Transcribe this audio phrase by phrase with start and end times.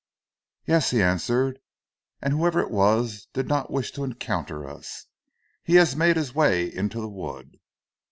[0.65, 1.59] "Yes," he answered,
[2.23, 5.05] "and whoever it was did not wish to encounter us.
[5.63, 7.59] He has made his way into the wood."